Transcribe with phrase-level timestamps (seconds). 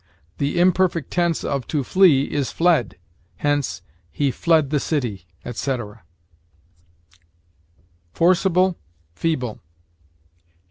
[0.39, 2.97] The imperfect tense of to flee is fled;
[3.37, 6.01] hence, "He fled the city," etc.
[8.11, 8.79] FORCIBLE
[9.13, 9.59] FEEBLE.